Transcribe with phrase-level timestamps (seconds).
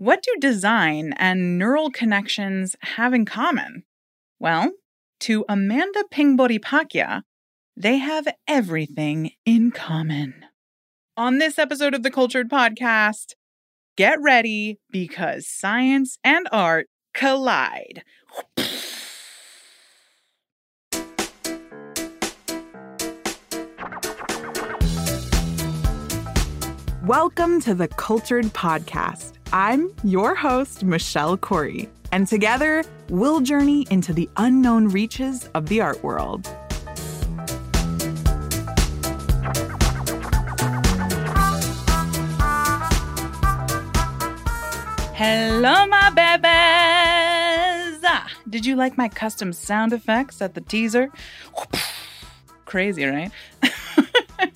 [0.00, 3.82] What do design and neural connections have in common?
[4.38, 4.72] Well,
[5.20, 7.20] to Amanda Phingbodhipakkiya,
[7.76, 10.46] they have everything in common.
[11.18, 13.34] On this episode of the Cultured Podcast,
[13.98, 18.02] get ready because science and art collide.
[27.04, 29.39] Welcome to the Cultured Podcast.
[29.52, 35.80] I'm your host, Michelle Corey, and together we'll journey into the unknown reaches of the
[35.80, 36.46] art world.
[45.14, 48.00] Hello, my babies!
[48.04, 51.10] Ah, Did you like my custom sound effects at the teaser?
[52.64, 53.30] Crazy, right?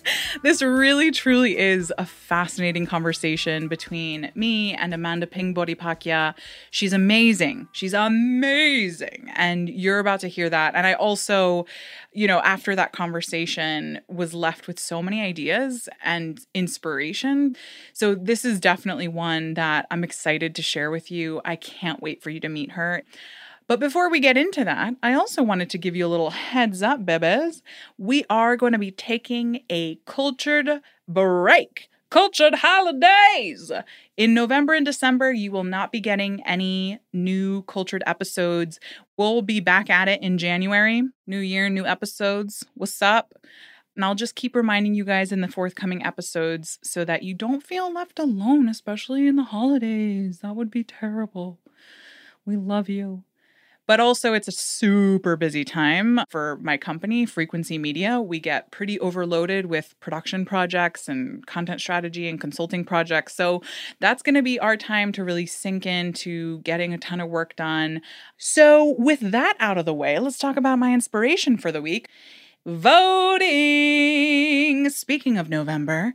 [0.45, 6.35] this really truly is a fascinating conversation between me and Amanda Phingbodhipakkiya.
[6.71, 7.67] She's amazing.
[7.73, 9.31] She's amazing.
[9.37, 10.75] And you're about to hear that.
[10.75, 11.65] And I also,
[12.13, 17.57] you know, after that conversation was left with so many ideas and inspiration.
[17.95, 21.41] So this is definitely one that I'm excited to share with you.
[21.47, 23.03] I can't wait for you to meet her.
[23.67, 26.83] But before we get into that, I also wanted to give you a little heads
[26.83, 27.63] up, bebes.
[27.97, 31.89] We are going to be taking a cultured break.
[32.11, 33.73] Cultured holidays!
[34.17, 38.79] In November and December, you will not be getting any new cultured episodes.
[39.17, 41.03] We'll be back at it in January.
[41.27, 42.67] New year, new episodes.
[42.75, 43.35] What's up?
[43.97, 47.63] And I'll just keep reminding you guys in the forthcoming episodes so that you don't
[47.63, 50.41] feel left alone, especially in the holidays.
[50.41, 51.59] That would be terrible.
[52.45, 53.25] We love you.
[53.87, 58.19] But also, it's a super busy time for my company, Frequency Media.
[58.21, 63.35] We get pretty overloaded with production projects and content strategy and consulting projects.
[63.35, 63.63] So,
[64.01, 67.57] that's going to be our time to really sink into getting a ton of work
[67.57, 68.01] done.
[68.39, 72.09] So, with that out of the way, let's talk about my inspiration for the week
[72.67, 73.59] voting.
[74.89, 76.15] Speaking of November,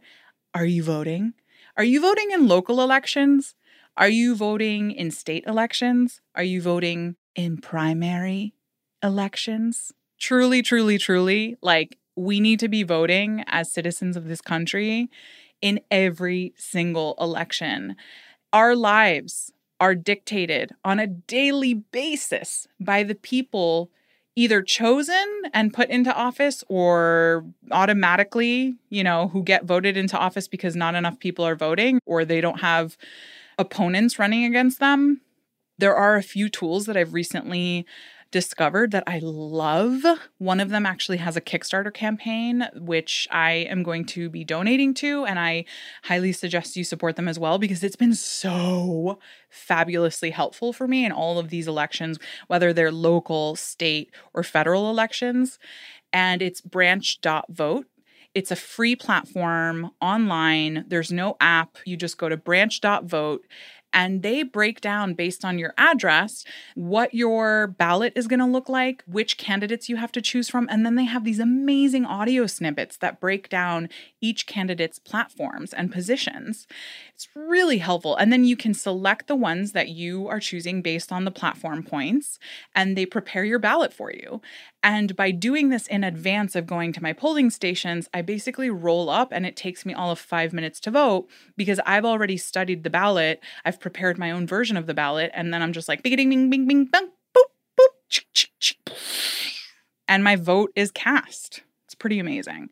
[0.54, 1.34] are you voting?
[1.78, 3.54] Are you voting in local elections?
[4.00, 6.22] Are you voting in state elections?
[6.34, 8.54] Are you voting in primary
[9.04, 9.92] elections?
[10.18, 15.10] Truly, truly, truly, like we need to be voting as citizens of this country
[15.62, 17.98] in every single election.
[18.54, 19.52] Our lives
[19.82, 23.92] are dictated on a daily basis by the people
[24.34, 30.48] either chosen and put into office or automatically, you know, who get voted into office
[30.48, 32.96] because not enough people are voting or they don't have
[33.60, 35.22] opponents running against them.
[35.78, 37.86] There are a few tools that I've recently
[38.32, 40.04] discovered that I love.
[40.38, 44.94] One of them actually has a Kickstarter campaign, which I am going to be donating
[44.96, 45.66] to, and I
[46.04, 51.06] highly suggest you support them as well because it's been so fabulously helpful for me
[51.06, 55.58] in all of these elections, whether they're local, state, or federal elections.
[56.14, 57.86] And it's branch.vote.
[58.36, 60.86] It's a free platform online.
[60.88, 61.78] There's no app.
[61.86, 63.46] You just go to branch.vote
[63.94, 66.46] and they break down based on your address
[66.76, 70.68] what your ballot is going to look like, which candidates you have to choose from,
[70.70, 73.90] and then they have these amazing audio snippets that break down
[74.22, 76.68] each candidate's platforms and positions.
[77.16, 78.16] It's really helpful.
[78.16, 81.84] And then you can select the ones that you are choosing based on the platform
[81.84, 82.38] points,
[82.76, 84.42] and they prepare your ballot for you.
[84.82, 89.10] And by doing this in advance of going to my polling stations, I basically roll
[89.10, 92.84] up and it takes me all of five minutes to vote because I've already studied
[92.84, 93.42] the ballot.
[93.66, 95.32] I've prepared my own version of the ballot.
[95.34, 97.44] And then I'm just like, bing, bing, bing, bing, bing, boop,
[97.78, 98.78] boop, chick, chick, chick.
[100.08, 101.62] and my vote is cast.
[101.86, 102.70] It's pretty amazing.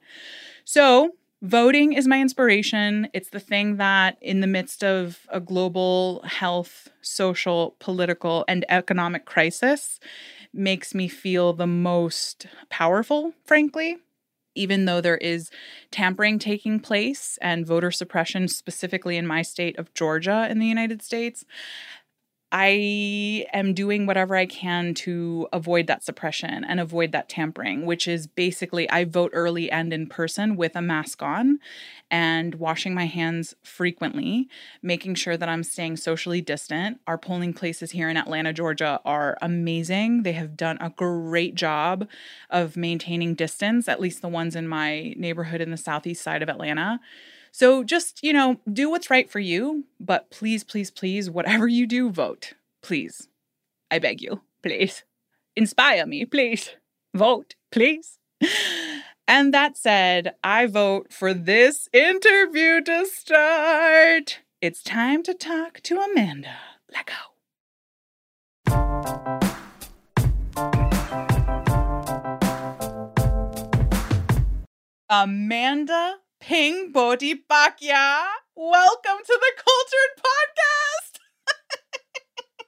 [0.64, 3.10] So, voting is my inspiration.
[3.14, 9.26] It's the thing that, in the midst of a global health, social, political, and economic
[9.26, 10.00] crisis,
[10.58, 13.98] makes me feel the most powerful, frankly.
[14.56, 15.52] Even though there is
[15.92, 21.04] tampering taking place and voter suppression, specifically in my state of Georgia in the United
[21.04, 21.46] States,
[22.52, 28.08] I am doing whatever I can to avoid that suppression and avoid that tampering, which
[28.08, 31.60] is basically I vote early and in person with a mask on
[32.10, 34.48] and washing my hands frequently,
[34.82, 37.02] making sure that I'm staying socially distant.
[37.06, 40.24] Our polling places here in Atlanta, Georgia are amazing.
[40.24, 42.08] They have done a great job
[42.50, 46.48] of maintaining distance, at least the ones in my neighborhood in the southeast side of
[46.48, 47.02] Atlanta.
[47.52, 51.88] So just, you know, do what's right for you, but please, please, please, whatever you
[51.88, 52.54] do, vote.
[52.82, 53.28] Please.
[53.90, 55.04] I beg you, please.
[55.56, 56.72] Inspire me, please.
[57.16, 58.20] Vote, please.
[59.28, 64.40] And that said, I vote for this interview to start.
[64.62, 66.56] It's time to talk to Amanda.
[66.94, 67.14] Let go.
[75.10, 78.26] Amanda Ping Bodhi Bakya.
[78.56, 81.20] Welcome to the Cultured Podcast.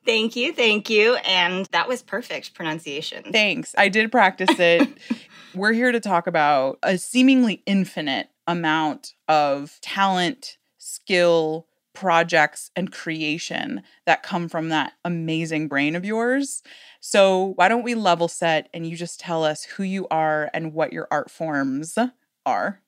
[0.05, 1.15] Thank you, thank you.
[1.17, 3.31] And that was perfect pronunciation.
[3.31, 3.75] Thanks.
[3.77, 4.89] I did practice it.
[5.53, 13.83] We're here to talk about a seemingly infinite amount of talent, skill, projects, and creation
[14.05, 16.63] that come from that amazing brain of yours.
[17.01, 20.73] So, why don't we level set and you just tell us who you are and
[20.73, 21.97] what your art forms
[22.45, 22.81] are?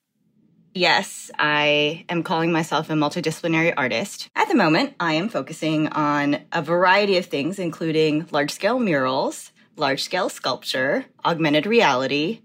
[0.74, 4.30] Yes, I am calling myself a multidisciplinary artist.
[4.34, 9.52] At the moment, I am focusing on a variety of things, including large scale murals,
[9.76, 12.40] large scale sculpture, augmented reality,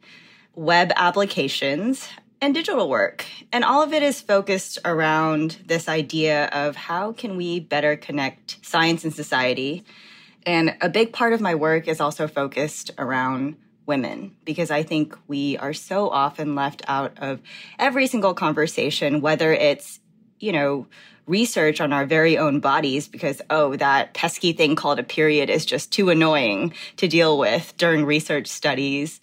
[0.56, 2.10] web applications,
[2.42, 3.26] and digital work.
[3.54, 8.58] And all of it is focused around this idea of how can we better connect
[8.62, 9.86] science and society.
[10.46, 13.56] And a big part of my work is also focused around
[13.88, 17.42] women because I think we are so often left out of
[17.80, 20.00] every single conversation, whether it's,
[20.40, 20.88] you know,
[21.26, 25.66] research on our very own bodies because, oh, that pesky thing called a period is
[25.66, 29.20] just too annoying to deal with during research studies.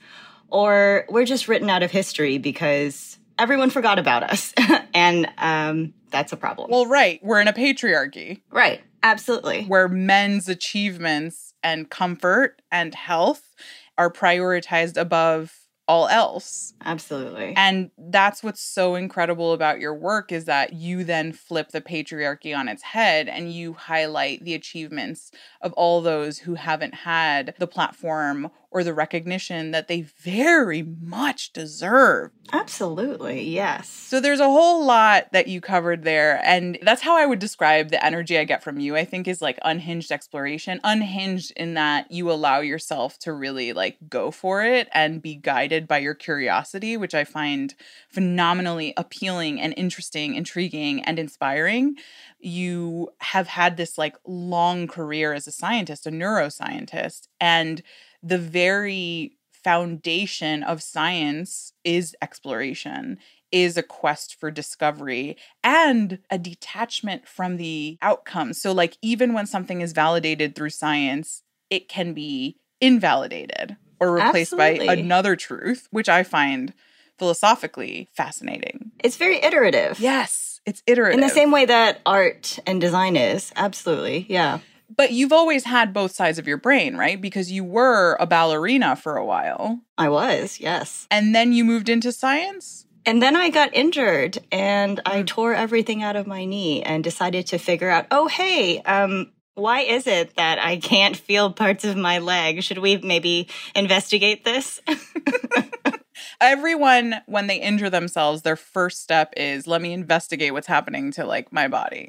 [0.49, 4.53] Or we're just written out of history because everyone forgot about us.
[4.95, 6.71] and um, that's a problem.
[6.71, 7.21] Well, right.
[7.23, 8.43] We're in a patriarchy.
[8.51, 8.81] Right.
[9.03, 9.65] Absolutely.
[9.65, 13.55] Where men's achievements and comfort and health
[13.99, 15.55] are prioritized above
[15.87, 16.73] all else.
[16.85, 17.53] Absolutely.
[17.57, 22.57] And that's what's so incredible about your work is that you then flip the patriarchy
[22.57, 25.31] on its head and you highlight the achievements
[25.61, 31.53] of all those who haven't had the platform or the recognition that they very much
[31.53, 32.33] deserve.
[32.53, 33.89] Absolutely, yes.
[33.89, 36.41] So there's a whole lot that you covered there.
[36.45, 39.41] And that's how I would describe the energy I get from you, I think, is
[39.41, 40.81] like unhinged exploration.
[40.83, 45.87] Unhinged in that you allow yourself to really like go for it and be guided
[45.87, 47.77] by your curiosity, which I find
[48.09, 51.95] phenomenally appealing and interesting, intriguing, and inspiring.
[52.41, 57.83] You have had this like long career as a scientist, a neuroscientist, and
[58.25, 63.19] the very foundation of science is exploration
[63.53, 68.61] is a quest for discovery and a detachment from the outcomes.
[68.61, 74.53] So, like, even when something is validated through science, it can be invalidated or replaced
[74.53, 74.89] Absolutely.
[74.89, 76.75] by another truth, which I find
[77.17, 78.91] philosophically fascinating.
[79.05, 80.01] It's very iterative.
[80.01, 81.21] Yes, it's iterative.
[81.21, 83.53] In the same way that art and design is.
[83.55, 84.27] Absolutely.
[84.29, 84.59] Yeah.
[84.97, 87.21] But you've always had both sides of your brain, right?
[87.21, 89.81] Because you were a ballerina for a while.
[89.99, 91.07] I was, yes.
[91.11, 92.87] And then you moved into science?
[93.07, 95.27] And then I got injured and I mm.
[95.27, 99.81] tore everything out of my knee and decided to figure out, oh, hey, um, why
[99.81, 102.63] is it that I can't feel parts of my leg?
[102.63, 104.81] Should we maybe investigate this?
[106.41, 111.25] Everyone, when they injure themselves, their first step is let me investigate what's happening to
[111.25, 112.09] like my body.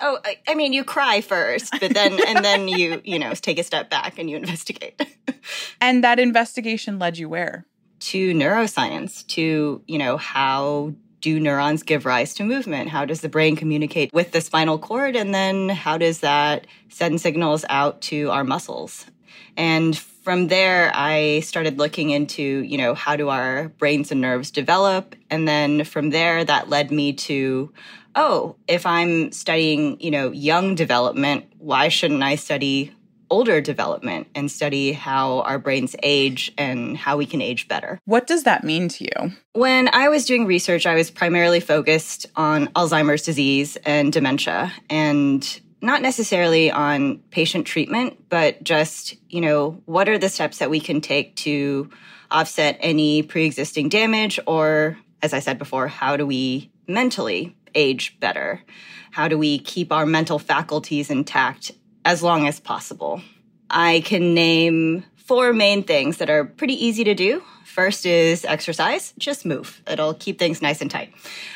[0.00, 3.58] Oh, I, I, mean, you cry first, but then and then you you know take
[3.58, 5.00] a step back and you investigate.
[5.80, 7.66] and that investigation led you where?
[8.00, 9.26] To neuroscience.
[9.28, 12.90] To you know how do neurons give rise to movement?
[12.90, 15.16] How does the brain communicate with the spinal cord?
[15.16, 19.06] And then how does that send signals out to our muscles?
[19.56, 24.50] And from there, I started looking into, you know, how do our brains and nerves
[24.50, 25.14] develop?
[25.30, 27.72] And then from there, that led me to
[28.14, 32.92] oh, if I'm studying, you know, young development, why shouldn't I study
[33.32, 37.98] older development and study how our brains age and how we can age better.
[38.04, 39.32] What does that mean to you?
[39.54, 45.60] When I was doing research, I was primarily focused on Alzheimer's disease and dementia and
[45.80, 50.78] not necessarily on patient treatment, but just, you know, what are the steps that we
[50.78, 51.88] can take to
[52.30, 58.62] offset any pre-existing damage or as I said before, how do we mentally age better?
[59.10, 61.72] How do we keep our mental faculties intact
[62.04, 63.22] as long as possible?
[63.68, 67.42] I can name four main things that are pretty easy to do.
[67.64, 69.82] First is exercise, just move.
[69.86, 71.14] It'll keep things nice and tight.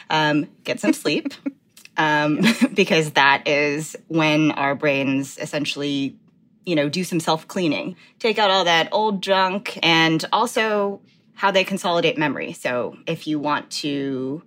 [0.08, 1.34] Um, get some sleep,
[1.96, 2.40] um,
[2.74, 6.16] because that is when our brains essentially,
[6.64, 11.00] you know, do some self cleaning, take out all that old junk, and also
[11.34, 12.54] how they consolidate memory.
[12.54, 14.42] So if you want to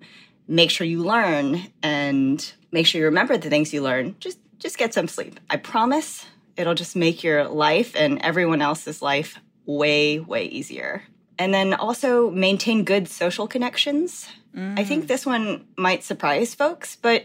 [0.50, 4.15] make sure you learn and make sure you remember the things you learn.
[4.20, 5.39] Just just get some sleep.
[5.50, 6.25] I promise
[6.58, 11.03] it'll just make your life and everyone else's life way way easier.
[11.39, 14.27] And then also maintain good social connections.
[14.55, 17.24] I think this one might surprise folks, but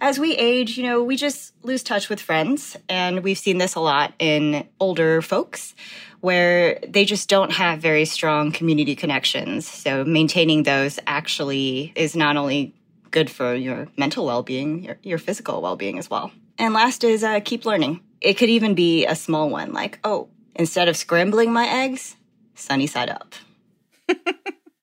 [0.00, 2.76] as we age, you know, we just lose touch with friends.
[2.88, 5.74] And we've seen this a lot in older folks
[6.20, 9.66] where they just don't have very strong community connections.
[9.66, 12.74] So maintaining those actually is not only
[13.10, 16.30] good for your mental well being, your, your physical well being as well.
[16.58, 18.00] And last is uh, keep learning.
[18.20, 22.16] It could even be a small one like, oh, instead of scrambling my eggs,
[22.54, 23.34] sunny side up.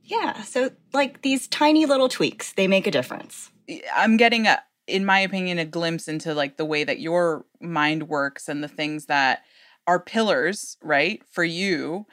[0.03, 0.41] Yeah.
[0.43, 3.51] So, like these tiny little tweaks, they make a difference.
[3.95, 8.07] I'm getting a in my opinion a glimpse into like the way that your mind
[8.07, 9.43] works and the things that
[9.85, 12.05] are pillars, right, for you.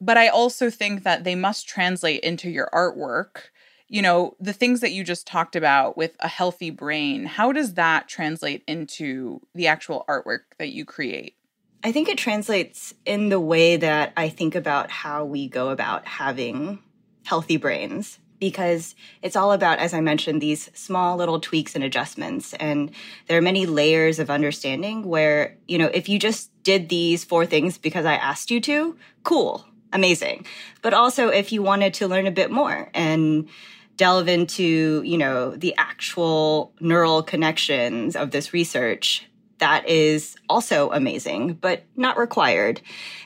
[0.00, 3.50] But I also think that they must translate into your artwork.
[3.88, 7.74] You know, the things that you just talked about with a healthy brain, how does
[7.74, 11.36] that translate into the actual artwork that you create?
[11.84, 16.06] I think it translates in the way that I think about how we go about
[16.06, 16.78] having
[17.24, 22.54] healthy brains because it's all about, as I mentioned, these small little tweaks and adjustments.
[22.54, 22.90] And
[23.26, 27.46] there are many layers of understanding where, you know, if you just did these four
[27.46, 30.44] things because I asked you to, cool, amazing.
[30.82, 33.48] But also if you wanted to learn a bit more and
[33.96, 39.28] delve into, you know, the actual neural connections of this research,
[39.62, 42.80] that is also amazing, but not required.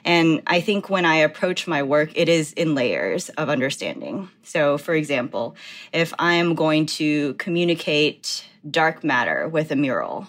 [0.05, 4.29] And I think when I approach my work, it is in layers of understanding.
[4.43, 5.57] So, for example,
[5.95, 10.27] if I am going to communicate dark matter with a mural,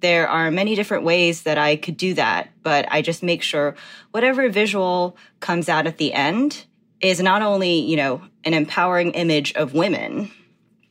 [0.00, 3.74] there are many different ways that I could do that, but I just make sure
[4.12, 6.64] whatever visual comes out at the end
[7.02, 10.30] is not only, you know, an empowering image of women,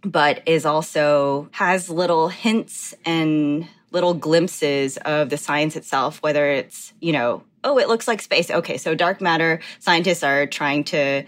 [0.04, 6.94] but is also has little hints and little glimpses of the science itself, whether it's,
[7.00, 8.52] you know, oh, it looks like space.
[8.52, 11.24] Okay, so dark matter scientists are trying to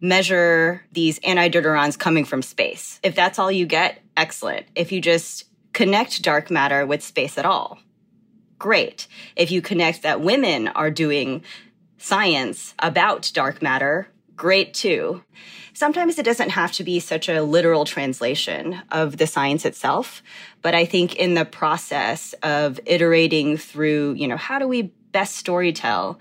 [0.00, 2.98] measure these antideuterons coming from space.
[3.04, 4.66] If that's all you get, excellent.
[4.74, 7.78] If you just connect dark matter with space at all,
[8.58, 9.06] great.
[9.36, 11.42] If you connect that women are doing
[11.98, 14.08] science about dark matter,
[14.38, 15.22] great too.
[15.74, 20.22] Sometimes it doesn't have to be such a literal translation of the science itself,
[20.62, 25.44] but I think in the process of iterating through, you know, how do we best
[25.44, 26.18] storytell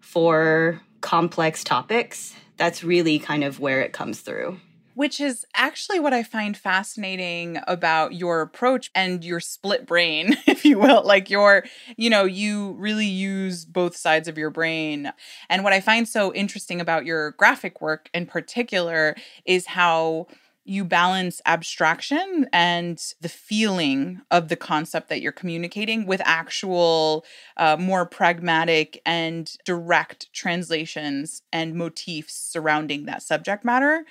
[0.00, 4.60] for complex topics, that's really kind of where it comes through
[5.00, 10.62] which is actually what I find fascinating about your approach and your split brain, if
[10.62, 11.02] you will.
[11.06, 11.64] Like your,
[11.96, 15.10] you know, you really use both sides of your brain.
[15.48, 19.16] And what I find so interesting about your graphic work in particular
[19.46, 20.26] is how
[20.66, 27.24] you balance abstraction and the feeling of the concept that you're communicating with actual,
[27.56, 34.04] uh, more pragmatic and direct translations and motifs surrounding that subject matter.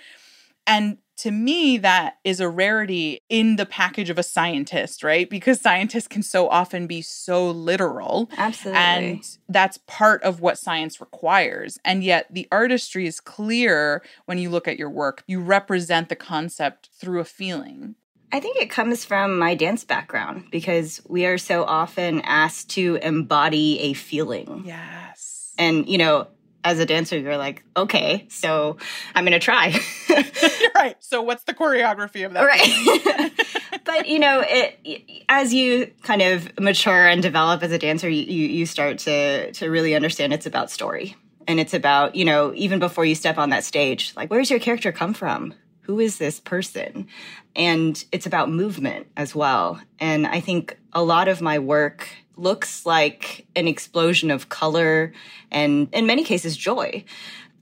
[0.68, 5.30] And to me, that is a rarity in the package of a scientist, right?
[5.30, 8.30] Because scientists can so often be so literal.
[8.38, 8.80] Absolutely.
[8.80, 11.78] And that's part of what science requires.
[11.84, 15.24] And yet, the artistry is clear when you look at your work.
[15.28, 17.96] You represent the concept through a feeling.
[18.32, 23.00] I think it comes from my dance background because we are so often asked to
[23.01, 24.63] embody a feeling.
[24.66, 25.51] Yes.
[25.58, 26.28] And, you know,
[26.63, 28.78] as a dancer, you're like, okay, so
[29.16, 29.80] I'm going to try.
[30.75, 30.96] right.
[31.00, 32.44] So what's the choreography of that?
[32.44, 33.32] Right.
[33.86, 38.24] but you know, it as you kind of mature and develop as a dancer, you,
[38.24, 41.16] you start to to really understand it's about story.
[41.48, 44.60] And it's about, you know, even before you step on that stage, like where's your
[44.60, 45.54] character come from?
[45.82, 47.08] Who is this person?
[47.56, 49.82] And it's about movement as well.
[50.00, 52.08] And I think a lot of my work
[52.39, 55.13] looks like an explosion of color
[55.51, 57.03] and, in many cases, joy.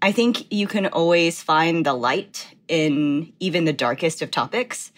[0.02, 4.92] I think you can always find the light in even the darkest of topics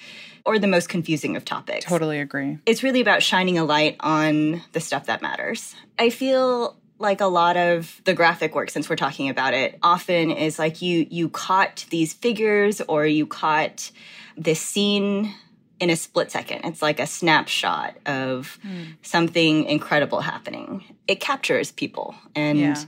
[0.46, 1.86] or the most confusing of topics.
[1.86, 2.58] Totally agree.
[2.66, 5.76] It's really about shining a light on the stuff that matters.
[5.98, 10.32] I feel like a lot of the graphic work since we're talking about it often
[10.32, 13.92] is like you you caught these figures or you caught
[14.36, 15.34] this scene
[15.80, 16.66] in a split second.
[16.66, 18.96] It's like a snapshot of mm.
[19.02, 20.84] something incredible happening.
[21.08, 22.16] It captures people.
[22.36, 22.84] And yeah.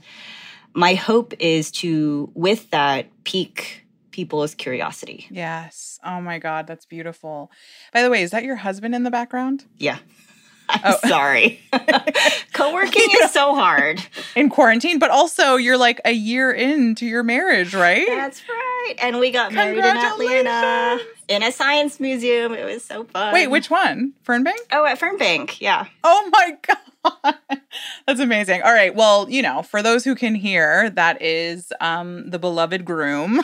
[0.74, 5.26] my hope is to, with that, pique people's curiosity.
[5.30, 5.98] Yes.
[6.04, 7.50] Oh my God, that's beautiful.
[7.92, 9.64] By the way, is that your husband in the background?
[9.78, 9.98] Yeah.
[10.68, 11.08] I'm oh.
[11.08, 11.60] sorry.
[12.52, 14.04] Co-working is so hard
[14.36, 18.06] in quarantine, but also you're like a year into your marriage, right?
[18.06, 18.94] That's right.
[19.02, 22.52] And we got married in Atlanta in a science museum.
[22.52, 23.32] It was so fun.
[23.32, 24.12] Wait, which one?
[24.26, 24.58] Fernbank?
[24.70, 25.60] Oh, at Fernbank.
[25.60, 25.86] Yeah.
[26.04, 26.56] Oh my
[27.24, 27.36] god.
[28.06, 28.62] That's amazing.
[28.62, 28.94] All right.
[28.94, 33.42] Well, you know, for those who can hear, that is um the beloved groom.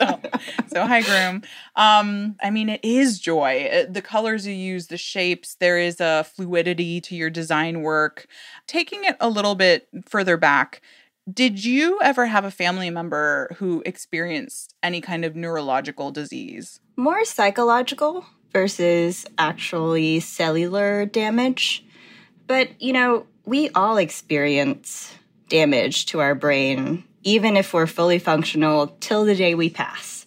[0.00, 0.17] so,
[0.68, 1.42] so hi groom.
[1.76, 3.86] Um I mean it is joy.
[3.88, 8.26] The colors you use, the shapes, there is a fluidity to your design work.
[8.66, 10.82] Taking it a little bit further back,
[11.32, 16.80] did you ever have a family member who experienced any kind of neurological disease?
[16.96, 21.84] More psychological versus actually cellular damage.
[22.46, 25.14] But, you know, we all experience
[25.50, 30.26] damage to our brain, even if we're fully functional till the day we pass.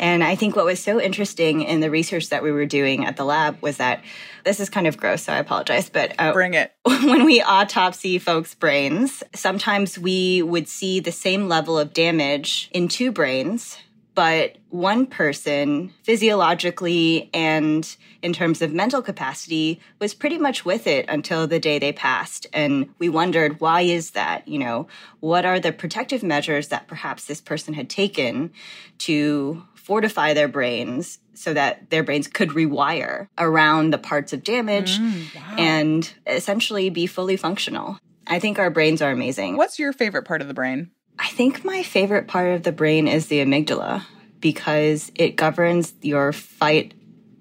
[0.00, 3.16] And I think what was so interesting in the research that we were doing at
[3.16, 4.02] the lab was that
[4.44, 5.90] this is kind of gross, so I apologize.
[5.90, 6.72] But uh, Bring it.
[6.84, 12.88] when we autopsy folks' brains, sometimes we would see the same level of damage in
[12.88, 13.78] two brains,
[14.14, 21.06] but one person physiologically and in terms of mental capacity was pretty much with it
[21.08, 22.46] until the day they passed.
[22.52, 24.48] And we wondered, why is that?
[24.48, 24.88] You know,
[25.20, 28.50] what are the protective measures that perhaps this person had taken
[28.98, 34.98] to fortify their brains so that their brains could rewire around the parts of damage
[34.98, 35.24] mm,
[35.56, 37.98] and essentially be fully functional.
[38.26, 39.56] I think our brains are amazing.
[39.56, 40.90] What's your favorite part of the brain?
[41.18, 44.04] I think my favorite part of the brain is the amygdala
[44.40, 46.92] because it governs your fight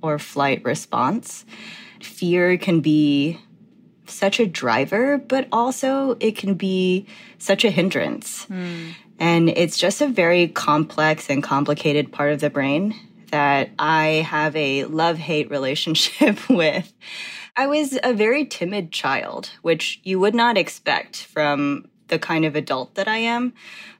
[0.01, 1.46] or flight response.
[2.01, 3.42] Fear can be
[4.06, 7.06] such a driver, but also it can be
[7.39, 8.46] such a hindrance.
[9.20, 12.96] And it's just a very complex and complicated part of the brain
[13.32, 16.94] that I have a love hate relationship with.
[17.56, 22.56] I was a very timid child, which you would not expect from the kind of
[22.56, 23.54] adult that I am.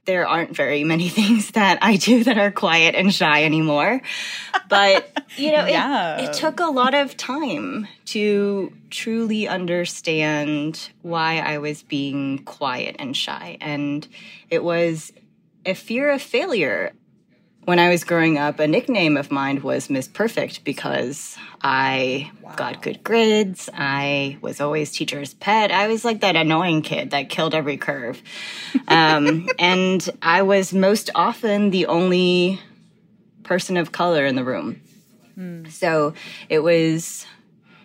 [0.04, 4.00] There aren't very many things that I do that are quiet and shy anymore.
[4.68, 6.18] But, you know, Yeah.
[6.18, 12.96] it, it took a lot of time to truly understand why I was being quiet
[12.98, 13.58] and shy.
[13.60, 14.06] And
[14.50, 15.12] it was
[15.66, 16.92] a fear of failure.
[17.68, 22.80] When I was growing up, a nickname of mine was Miss Perfect because I got
[22.80, 23.68] good grades.
[23.74, 25.70] I was always teacher's pet.
[25.70, 28.22] I was like that annoying kid that killed every curve.
[28.88, 32.58] Um, and I was most often the only
[33.42, 34.80] person of color in the room.
[35.68, 36.14] So
[36.48, 37.26] it was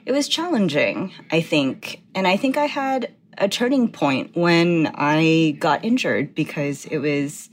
[0.05, 2.01] it was challenging, I think.
[2.15, 7.49] And I think I had a turning point when I got injured because it was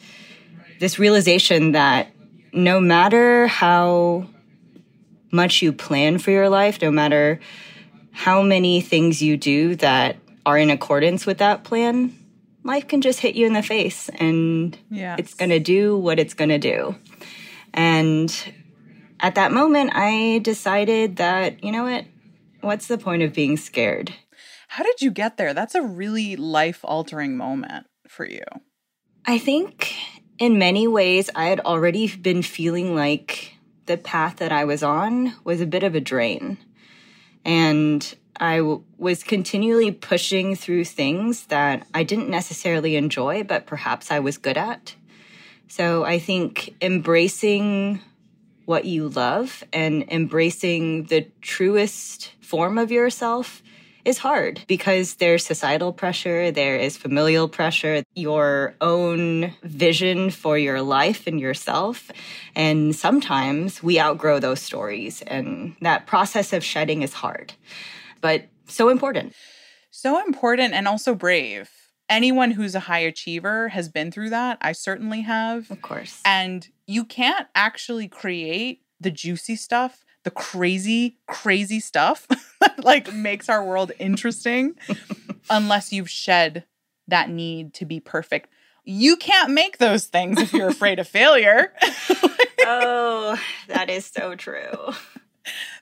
[0.78, 2.12] this realization that
[2.52, 4.26] no matter how
[5.32, 7.40] much you plan for your life, no matter
[8.12, 12.16] how many things you do that are in accordance with that plan,
[12.64, 15.18] life can just hit you in the face and Yes.
[15.18, 16.96] it's going to do what it's going to do.
[17.72, 18.34] And
[19.20, 22.04] at that moment, I decided that, you know what?
[22.62, 24.12] What's the point of being scared?
[24.68, 25.54] How did you get there?
[25.54, 28.42] That's a really life altering moment for you.
[29.26, 29.94] I think
[30.40, 35.34] in many ways, I had already been feeling like the path that I was on
[35.44, 36.56] was a bit of a drain.
[37.44, 44.10] And I w- was continually pushing through things that I didn't necessarily enjoy, but perhaps
[44.10, 44.94] I was good at.
[45.68, 48.00] So I think embracing
[48.64, 53.62] what you love and embracing the truest form of yourself
[54.04, 60.82] is hard because there's societal pressure, there is familial pressure, your own vision for your
[60.82, 62.10] life and yourself.
[62.54, 67.52] And sometimes we outgrow those stories, and that process of shedding is hard,
[68.20, 69.34] but so important.
[69.90, 71.70] So important and also brave.
[72.08, 74.58] Anyone who's a high achiever has been through that.
[74.60, 75.70] I certainly have.
[75.70, 76.20] Of course.
[76.24, 82.26] And you can't actually create the juicy stuff, the crazy, crazy stuff
[82.60, 84.74] that like makes our world interesting
[85.50, 86.64] unless you've shed
[87.08, 88.50] that need to be perfect.
[88.84, 91.72] You can't make those things if you're afraid of failure.
[92.60, 94.94] oh, that is so true.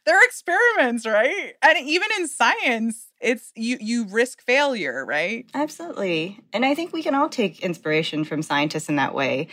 [0.05, 1.55] They're experiments, right?
[1.63, 5.47] And even in science, it's you you risk failure, right?
[5.55, 6.41] Absolutely.
[6.53, 9.49] And I think we can all take inspiration from scientists in that way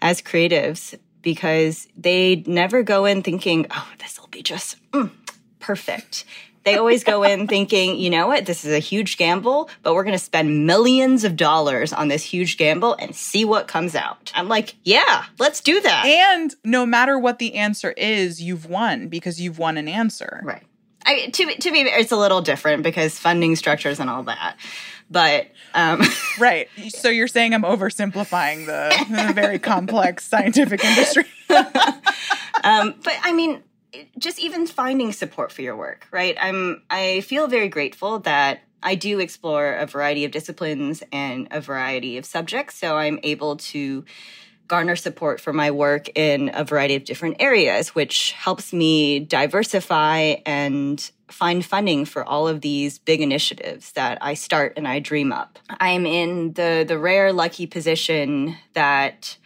[0.00, 0.98] as creatives
[1.28, 5.10] because they never go in thinking, oh, this will be just mm,
[5.60, 6.24] perfect.
[6.64, 10.04] They always go in thinking, you know what, this is a huge gamble, but we're
[10.04, 14.32] going to spend millions of dollars on this huge gamble and see what comes out.
[14.34, 16.06] I'm like, yeah, let's do that.
[16.06, 20.40] And no matter what the answer is, you've won because you've won an answer.
[20.42, 20.64] Right.
[21.04, 24.56] I, to, to be, it's a little different because funding structures and all that.
[25.10, 26.02] But um,
[26.38, 26.68] right.
[26.88, 31.24] So you're saying I'm oversimplifying the, the very complex scientific industry.
[31.50, 33.62] um, but I mean,
[34.18, 36.36] just even finding support for your work, right?
[36.40, 41.60] I'm I feel very grateful that I do explore a variety of disciplines and a
[41.60, 44.04] variety of subjects, so I'm able to
[44.68, 50.36] garner support for my work in a variety of different areas, which helps me diversify
[50.44, 55.32] and find funding for all of these big initiatives that I start and I dream
[55.32, 55.58] up.
[55.80, 59.36] I'm in the the rare lucky position that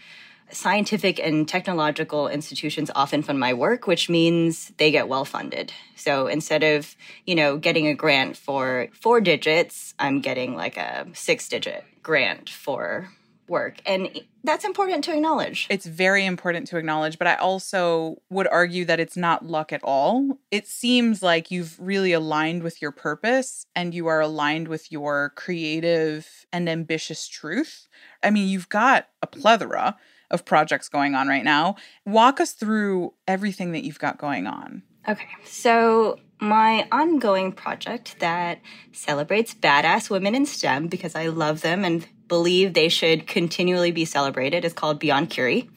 [0.50, 5.72] scientific and technological institutions often fund my work, which means they get well funded.
[5.96, 6.94] So instead of,
[7.26, 12.50] you know, getting a grant for four digits, I'm getting like a six digit grant
[12.50, 13.10] for
[13.52, 13.80] work.
[13.86, 15.68] And that's important to acknowledge.
[15.70, 19.84] It's very important to acknowledge, but I also would argue that it's not luck at
[19.84, 20.38] all.
[20.50, 25.32] It seems like you've really aligned with your purpose and you are aligned with your
[25.36, 27.86] creative and ambitious truth.
[28.24, 29.96] I mean, you've got a plethora
[30.30, 31.76] of projects going on right now.
[32.04, 34.82] Walk us through everything that you've got going on.
[35.06, 35.28] Okay.
[35.44, 38.60] So, my ongoing project that
[38.90, 44.06] celebrates badass women in STEM because I love them and believe they should continually be
[44.06, 45.68] celebrated is called Beyond Curie.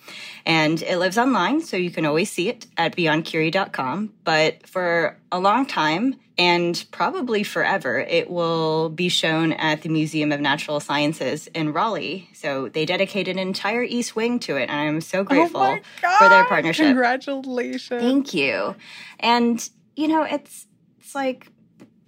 [0.46, 4.14] And it lives online, so you can always see it at beyondcurie.com.
[4.24, 10.32] But for a long time, and probably forever, it will be shown at the Museum
[10.32, 12.30] of Natural Sciences in Raleigh.
[12.34, 16.16] So they dedicated an entire East Wing to it, and I'm so oh grateful oh
[16.20, 16.86] for their partnership.
[16.86, 18.02] Congratulations.
[18.02, 18.76] Thank you.
[19.20, 20.68] And, you know, it's,
[21.02, 21.52] it's like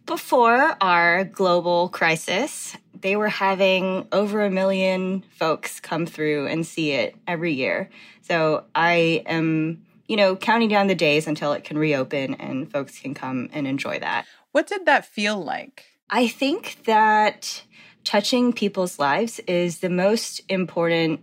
[0.06, 6.92] before our global crisis, they were having over a million folks come through and see
[6.92, 7.90] it every year.
[8.22, 13.00] So I am you know, counting down the days until it can reopen and folks
[13.00, 14.26] can come and enjoy that.
[14.52, 15.84] What did that feel like?
[16.10, 17.64] I think that
[18.04, 21.20] touching people's lives is the most important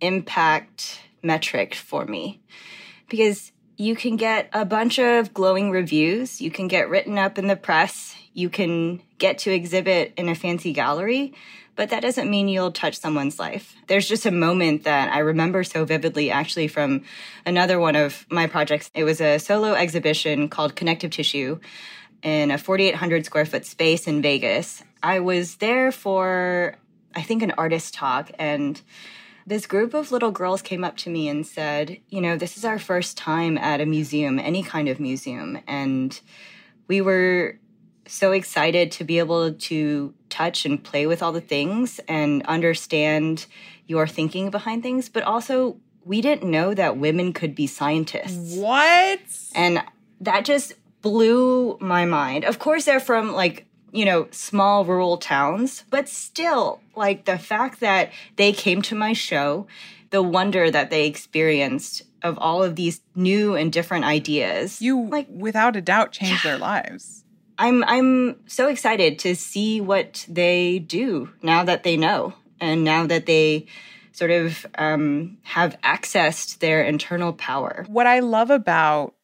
[0.00, 2.40] impact metric for me
[3.08, 7.48] because you can get a bunch of glowing reviews, you can get written up in
[7.48, 11.34] the press, you can get to exhibit in a fancy gallery,
[11.76, 13.74] but that doesn't mean you'll touch someone's life.
[13.86, 17.02] There's just a moment that I remember so vividly actually from
[17.46, 18.90] another one of my projects.
[18.94, 21.58] It was a solo exhibition called Connective Tissue
[22.22, 24.82] in a 4,800 square foot space in Vegas.
[25.02, 26.76] I was there for,
[27.14, 28.80] I think, an artist talk and
[29.46, 32.64] this group of little girls came up to me and said, You know, this is
[32.64, 35.58] our first time at a museum, any kind of museum.
[35.66, 36.18] And
[36.86, 37.58] we were
[38.10, 43.46] so excited to be able to touch and play with all the things and understand
[43.86, 48.56] your thinking behind things, but also we didn't know that women could be scientists.
[48.56, 49.20] What?
[49.54, 49.82] And
[50.20, 52.44] that just blew my mind.
[52.44, 57.80] Of course, they're from like, you know, small rural towns, but still, like the fact
[57.80, 59.66] that they came to my show,
[60.10, 64.80] the wonder that they experienced of all of these new and different ideas.
[64.82, 66.52] You, like, without a doubt, changed yeah.
[66.52, 67.19] their lives.
[67.60, 73.06] I'm I'm so excited to see what they do now that they know and now
[73.06, 73.66] that they
[74.12, 77.84] sort of um, have accessed their internal power.
[77.86, 79.14] What I love about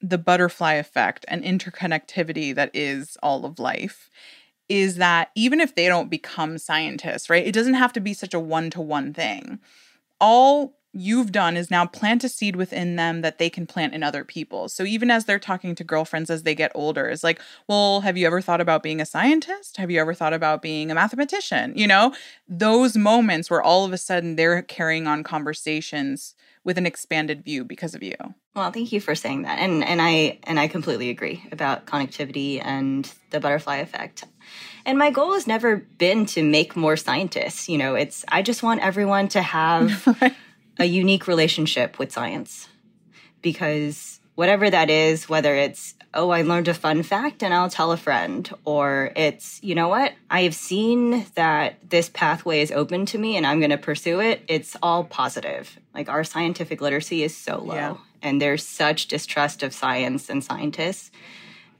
[0.00, 4.10] the butterfly effect and interconnectivity that is all of life
[4.68, 8.34] is that even if they don't become scientists, right, it doesn't have to be such
[8.34, 9.60] a one to one thing.
[10.20, 14.02] All you've done is now plant a seed within them that they can plant in
[14.02, 14.68] other people.
[14.68, 18.16] So even as they're talking to girlfriends as they get older, it's like, well, have
[18.16, 19.76] you ever thought about being a scientist?
[19.76, 21.72] Have you ever thought about being a mathematician?
[21.76, 22.14] You know,
[22.48, 27.64] those moments where all of a sudden they're carrying on conversations with an expanded view
[27.64, 28.14] because of you.
[28.54, 29.58] Well, thank you for saying that.
[29.58, 34.24] And and I and I completely agree about connectivity and the butterfly effect.
[34.84, 37.68] And my goal has never been to make more scientists.
[37.68, 40.34] You know, it's I just want everyone to have right
[40.78, 42.68] a unique relationship with science
[43.42, 47.92] because whatever that is, whether it's, oh, I learned a fun fact and I'll tell
[47.92, 53.06] a friend, or it's, you know what, I have seen that this pathway is open
[53.06, 55.78] to me and I'm going to pursue it, it's all positive.
[55.94, 57.96] Like our scientific literacy is so low yeah.
[58.22, 61.10] and there's such distrust of science and scientists.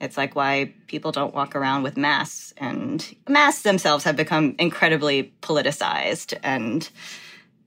[0.01, 5.33] It's like why people don't walk around with masks, and masks themselves have become incredibly
[5.43, 6.89] politicized and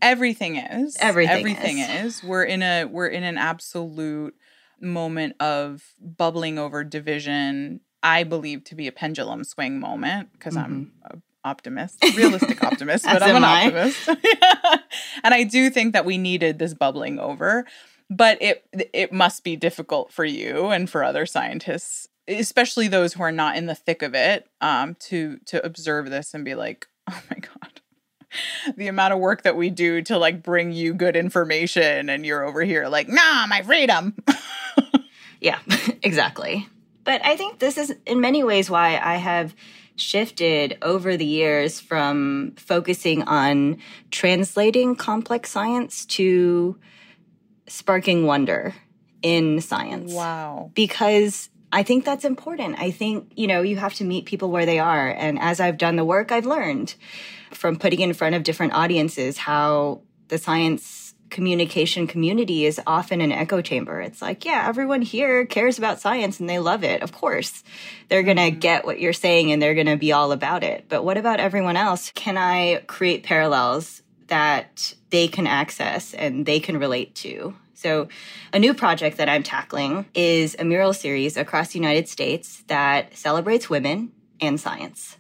[0.02, 2.18] everything is everything, everything is.
[2.18, 2.24] is.
[2.24, 4.36] we're in a we're in an absolute
[4.80, 10.66] moment of bubbling over division i believe to be a pendulum swing moment because mm-hmm.
[10.66, 13.66] i'm an optimist realistic optimist but i'm an I.
[13.66, 14.08] optimist
[15.24, 17.66] and i do think that we needed this bubbling over
[18.10, 23.24] but it it must be difficult for you and for other scientists especially those who
[23.24, 26.88] are not in the thick of it, um, to to observe this and be like,
[27.10, 27.61] oh my god,
[28.76, 32.46] the amount of work that we do to like bring you good information, and you're
[32.46, 34.16] over here like, nah, my freedom.
[35.42, 35.60] yeah,
[36.04, 36.68] exactly.
[37.04, 39.56] But I think this is in many ways why I have
[39.96, 43.78] shifted over the years from focusing on
[44.10, 46.78] translating complex science to
[47.68, 48.74] sparking wonder
[49.22, 50.14] in science.
[50.14, 50.72] Wow.
[50.74, 52.80] Because I think that's important.
[52.80, 55.10] I think, you know, you have to meet people where they are.
[55.10, 56.96] And as I've done the work, I've learned
[57.52, 63.32] from putting in front of different audiences how the science communication community is often an
[63.32, 64.02] echo chamber.
[64.02, 67.02] It's like, yeah, everyone here cares about science and they love it.
[67.02, 67.64] Of course,
[68.10, 68.60] they're going to mm-hmm.
[68.60, 70.86] get what you're saying and they're going to be all about it.
[70.90, 72.12] But what about everyone else?
[72.14, 77.56] Can I create parallels that they can access and they can relate to?
[77.82, 78.10] So,
[78.54, 83.18] a new project that I'm tackling is a mural series across the United States that
[83.18, 85.18] celebrates women and science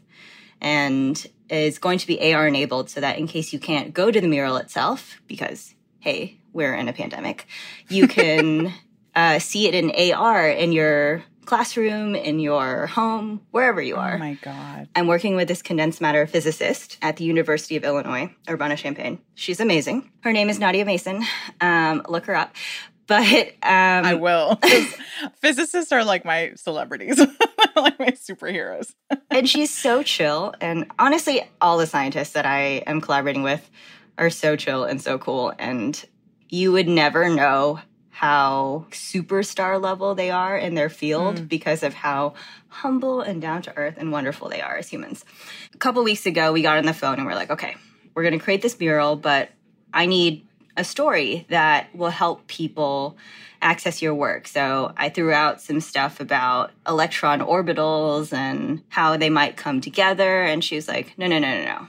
[0.62, 4.22] and is going to be AR enabled so that in case you can't go to
[4.22, 7.48] the mural itself, because hey, we're in a pandemic,
[7.90, 8.72] you can
[9.16, 14.16] uh, see it in AR in your classroom, in your home, wherever you are.
[14.16, 14.88] Oh my God.
[14.96, 19.20] I'm working with this condensed matter physicist at the University of Illinois, Urbana Champaign.
[19.36, 20.12] She's amazing.
[20.22, 21.24] Her name is Nadia Mason.
[21.60, 22.56] Um, look her up.
[23.08, 24.58] But um, I will.
[25.42, 27.20] Physicists are like my celebrities,
[27.76, 28.94] like my superheroes.
[29.30, 30.54] and she's so chill.
[30.62, 33.70] And honestly, all the scientists that I am collaborating with
[34.18, 35.54] are so chill and so cool.
[35.60, 36.02] And
[36.48, 41.50] you would never know how superstar level they are in their field mm.
[41.50, 42.34] because of how
[42.68, 45.26] humble and down to earth and wonderful they are as humans.
[45.74, 47.76] A couple weeks ago, we got on the phone and we're like, okay,
[48.14, 49.50] we're going to create this mural, but
[49.94, 50.46] I need
[50.78, 53.18] a story that will help people
[53.62, 54.48] access your work.
[54.48, 60.44] So I threw out some stuff about electron orbitals and how they might come together.
[60.44, 61.88] And she was like, no, no, no, no, no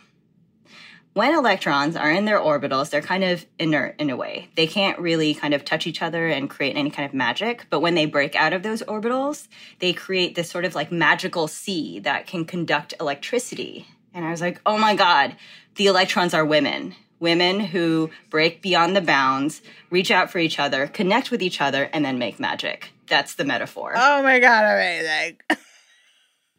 [1.15, 4.49] when electrons are in their orbitals, they're kind of inert in a way.
[4.57, 7.67] They can't really kind of touch each other and create any kind of magic.
[7.69, 9.47] But when they break out of those orbitals,
[9.79, 13.87] they create this sort of like magical sea that can conduct electricity.
[14.15, 15.37] And I was like, oh my God,
[15.77, 16.95] the electrons are women.
[17.21, 21.89] Women who break beyond the bounds, reach out for each other, connect with each other,
[21.93, 22.91] and then make magic.
[23.07, 23.93] That's the metaphor.
[23.95, 25.39] Oh my God, amazing.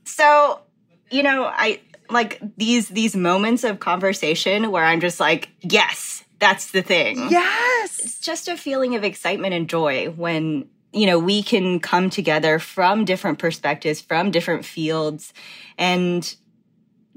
[0.06, 0.62] so,
[1.12, 6.72] you know, I like these these moments of conversation where I'm just like, yes, that's
[6.72, 7.18] the thing.
[7.30, 8.00] Yes.
[8.00, 12.60] It's just a feeling of excitement and joy when you know we can come together
[12.60, 15.34] from different perspectives, from different fields
[15.78, 16.36] and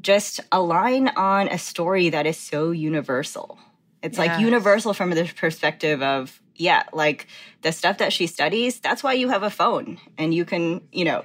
[0.01, 3.59] just align on a story that is so universal.
[4.03, 4.29] It's yes.
[4.29, 7.27] like universal from the perspective of yeah, like
[7.63, 11.05] the stuff that she studies, that's why you have a phone and you can, you
[11.05, 11.25] know,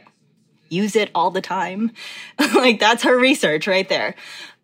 [0.71, 1.91] use it all the time.
[2.55, 4.15] like that's her research right there.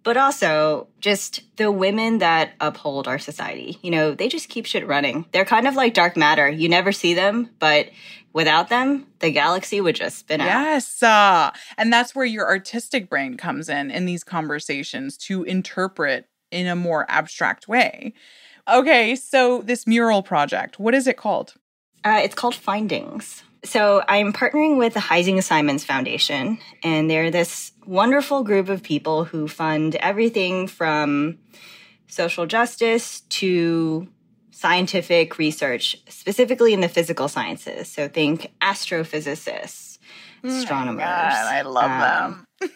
[0.04, 3.78] But also just the women that uphold our society.
[3.82, 5.26] You know, they just keep shit running.
[5.32, 6.50] They're kind of like dark matter.
[6.50, 7.90] You never see them, but
[8.32, 10.46] without them, the galaxy would just spin out.
[10.46, 11.04] Yes.
[11.04, 16.68] Uh, and that's where your artistic brain comes in in these conversations to interpret in
[16.68, 18.14] a more abstract way.
[18.68, 21.56] Okay, so this mural project, what is it called?
[22.04, 23.44] Uh, it's called Findings.
[23.64, 29.24] So I'm partnering with the Heising Simons Foundation, and they're this wonderful group of people
[29.26, 31.40] who fund everything from
[32.08, 34.08] social justice to
[34.52, 37.88] scientific research, specifically in the physical sciences.
[37.88, 40.00] So think astrophysicists,
[40.44, 41.04] oh astronomers.
[41.04, 42.72] God, I love um, them.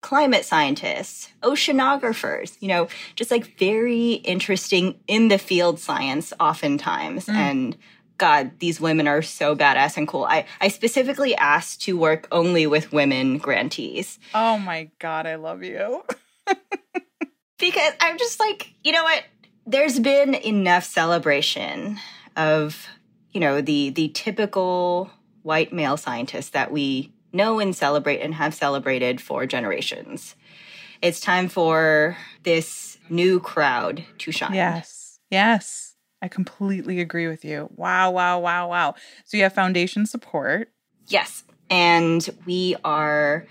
[0.00, 7.26] climate scientists, oceanographers, you know, just like very interesting in the field science oftentimes.
[7.26, 7.34] Mm.
[7.34, 7.76] And
[8.24, 10.24] God, these women are so badass and cool.
[10.24, 14.18] I, I specifically asked to work only with women grantees.
[14.32, 16.02] Oh my God, I love you.
[17.58, 19.24] because I'm just like, you know what?
[19.66, 21.98] There's been enough celebration
[22.34, 22.86] of,
[23.32, 25.10] you know, the the typical
[25.42, 30.34] white male scientist that we know and celebrate and have celebrated for generations.
[31.02, 34.54] It's time for this new crowd to shine.
[34.54, 35.20] Yes.
[35.28, 35.93] Yes.
[36.24, 37.68] I completely agree with you.
[37.76, 38.94] Wow, wow, wow, wow.
[39.26, 40.70] So you have foundation support.
[41.06, 41.44] Yes.
[41.68, 43.46] And we are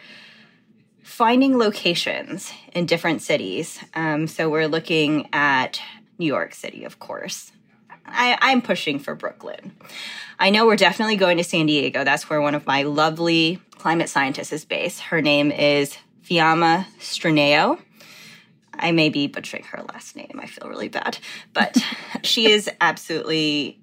[1.04, 3.78] finding locations in different cities.
[3.94, 5.80] Um, so we're looking at
[6.18, 7.52] New York City, of course.
[8.08, 9.76] I, I'm pushing for Brooklyn.
[10.40, 12.04] I know we're definitely going to San Diego.
[12.04, 15.00] That's where one of my lovely climate scientists is based.
[15.00, 17.80] Her name is Fiamma Straneo.
[18.84, 20.40] I may be butchering her last name.
[20.44, 21.18] I feel really bad.
[21.54, 21.78] But
[22.24, 23.80] she is absolutely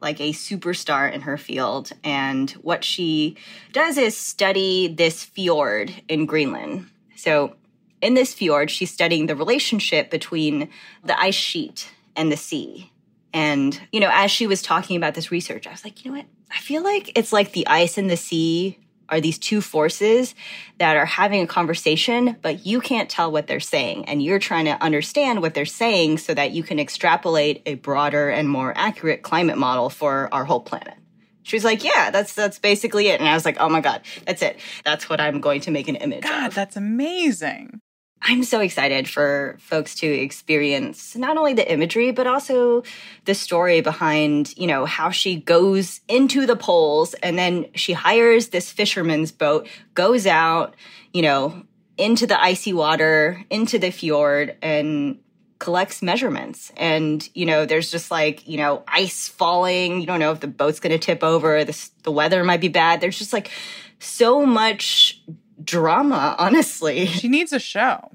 [0.00, 1.92] like a superstar in her field.
[2.02, 3.36] And what she
[3.72, 6.86] does is study this fjord in Greenland.
[7.16, 7.54] So,
[8.00, 10.70] in this fjord, she's studying the relationship between
[11.04, 12.90] the ice sheet and the sea.
[13.34, 16.16] And, you know, as she was talking about this research, I was like, you know
[16.16, 16.26] what?
[16.50, 18.78] I feel like it's like the ice and the sea
[19.10, 20.34] are these two forces
[20.78, 24.06] that are having a conversation, but you can't tell what they're saying.
[24.06, 28.28] And you're trying to understand what they're saying so that you can extrapolate a broader
[28.28, 30.94] and more accurate climate model for our whole planet.
[31.42, 34.02] She was like, "Yeah, that's that's basically it." And I was like, "Oh my god,
[34.26, 34.60] that's it.
[34.84, 36.30] That's what I'm going to make an image of.
[36.30, 37.80] God, of." that's amazing.
[38.22, 42.82] I'm so excited for folks to experience not only the imagery, but also
[43.24, 48.48] the story behind, you know, how she goes into the poles and then she hires
[48.48, 50.74] this fisherman's boat, goes out,
[51.14, 51.64] you know,
[51.96, 55.18] into the icy water, into the fjord and
[55.58, 56.72] collects measurements.
[56.76, 60.00] And, you know, there's just like, you know, ice falling.
[60.00, 61.64] You don't know if the boat's going to tip over.
[61.64, 63.00] The, the weather might be bad.
[63.00, 63.50] There's just like
[63.98, 65.22] so much
[65.62, 67.06] drama, honestly.
[67.06, 68.09] She needs a show.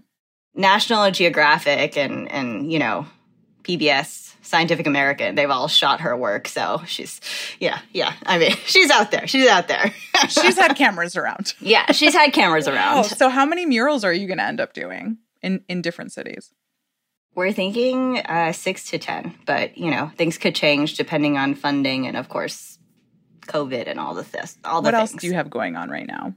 [0.55, 3.05] National Geographic and and you know
[3.63, 7.19] PBS Scientific American they've all shot her work so she's
[7.59, 9.91] yeah yeah I mean she's out there she's out there
[10.29, 11.53] She's had cameras around.
[11.59, 14.59] yeah she's had cameras Oh, around so how many murals are you going to end
[14.61, 16.53] up doing in in different cities?
[17.33, 22.07] we're thinking uh, six to ten but you know things could change depending on funding
[22.07, 22.77] and of course
[23.47, 25.21] COVID and all the this all the What else things.
[25.21, 26.33] do you have going on right now?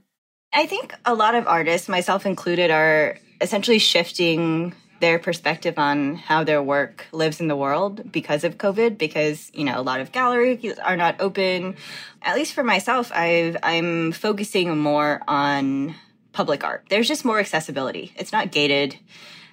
[0.51, 6.43] I think a lot of artists, myself included, are essentially shifting their perspective on how
[6.43, 8.97] their work lives in the world because of COVID.
[8.97, 11.75] Because you know, a lot of galleries are not open.
[12.21, 15.95] At least for myself, I've I'm focusing more on
[16.31, 16.85] public art.
[16.89, 18.13] There's just more accessibility.
[18.15, 18.97] It's not gated.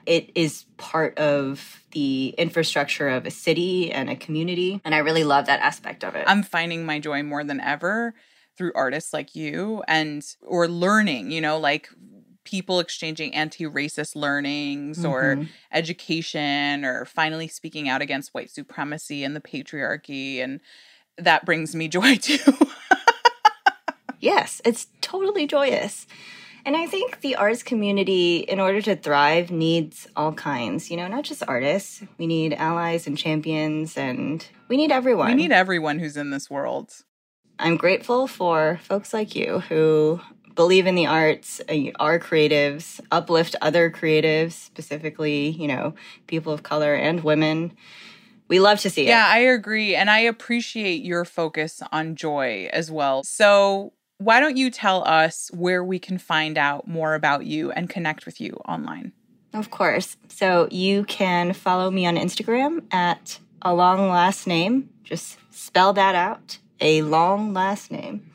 [0.07, 5.25] It is part of the infrastructure of a city and a community, and I really
[5.25, 6.25] love that aspect of it.
[6.29, 8.15] I'm finding my joy more than ever
[8.57, 11.88] through artists like you and or learning, you know, like
[12.45, 15.49] people exchanging anti-racist learnings or Mhm.
[15.73, 20.61] education or finally speaking out against white supremacy and the patriarchy and
[21.19, 22.38] that brings me joy too.
[24.21, 26.07] Yes, it's totally joyous.
[26.64, 31.07] And I think the arts community, in order to thrive, needs all kinds, you know,
[31.07, 32.03] not just artists.
[32.19, 35.29] We need allies and champions, and we need everyone.
[35.29, 36.90] we need everyone who's in this world.
[37.59, 40.21] I'm grateful for folks like you who
[40.55, 45.95] believe in the arts, uh, are creatives, uplift other creatives, specifically, you know,
[46.27, 47.73] people of color and women.
[48.49, 49.09] We love to see it.
[49.09, 49.95] Yeah, I agree.
[49.95, 53.23] And I appreciate your focus on joy as well.
[53.25, 57.90] So, why don't you tell us where we can find out more about you and
[57.90, 59.12] connect with you online?
[59.53, 60.16] Of course.
[60.29, 64.90] So you can follow me on Instagram at a long last name.
[65.05, 66.59] Just spell that out.
[66.81, 68.31] A long last name.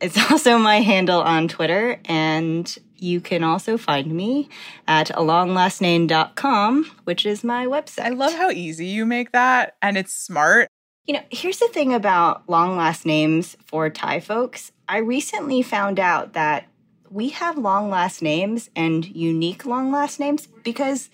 [0.00, 4.48] It's also my handle on Twitter, and you can also find me
[4.88, 8.04] at alonglastname.com, which is my website.
[8.04, 10.68] I love how easy you make that and it's smart.
[11.06, 14.72] You know, here's the thing about long last names for Thai folks.
[14.88, 16.66] I recently found out that
[17.10, 21.10] we have long last names and unique long last names because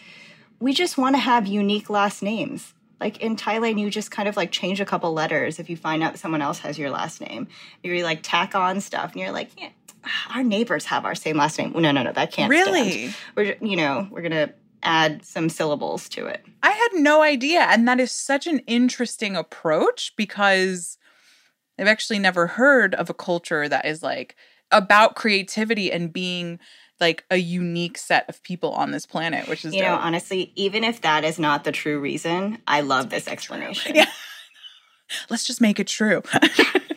[0.60, 2.72] we just want to have unique last names.
[3.00, 6.02] Like in Thailand, you just kind of like change a couple letters if you find
[6.02, 7.48] out someone else has your last name.
[7.82, 9.70] You like tack on stuff and you're like, yeah,
[10.34, 11.72] our neighbors have our same last name.
[11.72, 12.74] No, no, no, that can't stand.
[12.74, 13.14] Really?
[13.34, 16.44] We're, you know, we're going to add some syllables to it.
[16.62, 17.60] I had no idea.
[17.60, 20.98] And that is such an interesting approach because
[21.78, 24.36] I've actually never heard of a culture that is like
[24.70, 26.58] about creativity and being
[27.00, 30.84] like a unique set of people on this planet, which is You know, honestly, even
[30.84, 33.94] if that is not the true reason, I love this explanation.
[33.94, 34.10] Yeah.
[35.30, 36.22] Let's just make it true.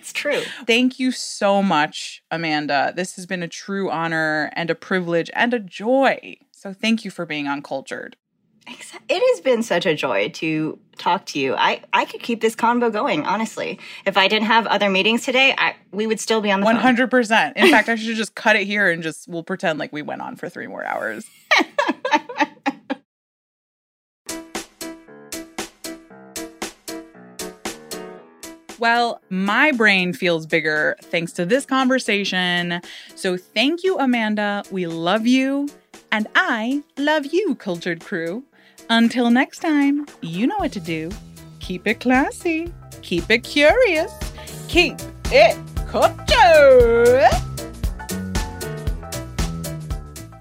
[0.03, 0.41] It's true.
[0.67, 2.91] Thank you so much, Amanda.
[2.93, 6.35] This has been a true honor and a privilege and a joy.
[6.51, 8.17] So thank you for being on Cultured.
[8.65, 11.55] It has been such a joy to talk to you.
[11.55, 13.79] I, I could keep this convo going, honestly.
[14.05, 17.11] If I didn't have other meetings today, I, we would still be on the hundred
[17.11, 17.57] percent.
[17.57, 20.21] In fact, I should just cut it here and just we'll pretend like we went
[20.21, 21.25] on for three more hours.
[28.79, 32.81] Well, my brain feels bigger thanks to this conversation.
[33.15, 34.63] So thank you, Amanda.
[34.71, 35.69] We love you.
[36.11, 38.43] And I love you, Cultured Crew.
[38.89, 41.09] Until next time, you know what to do.
[41.59, 44.11] Keep it classy, keep it curious,
[44.67, 44.95] keep
[45.31, 45.57] it
[45.87, 47.31] cultured.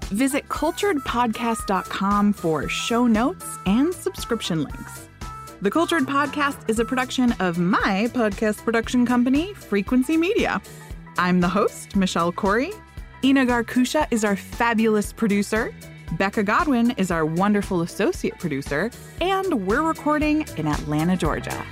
[0.09, 5.09] Visit culturedpodcast.com for show notes and subscription links.
[5.61, 10.61] The Cultured Podcast is a production of my podcast production company, Frequency Media.
[11.17, 12.71] I'm the host, Michelle Corey.
[13.23, 15.73] Ina Garkusha is our fabulous producer.
[16.11, 18.91] Becca Godwin is our wonderful associate producer.
[19.21, 21.65] And we're recording in Atlanta, Georgia.